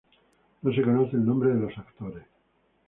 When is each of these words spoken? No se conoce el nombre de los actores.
No 0.63 0.73
se 0.73 0.81
conoce 0.81 1.15
el 1.15 1.23
nombre 1.27 1.53
de 1.53 1.59
los 1.59 1.77
actores. 1.77 2.23